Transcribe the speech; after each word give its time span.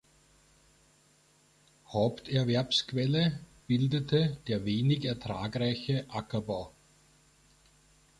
Haupterwerbsquelle 1.91 3.39
bildete 3.67 4.35
der 4.47 4.65
wenig 4.65 5.05
ertragreiche 5.05 6.05
Ackerbau. 6.09 6.73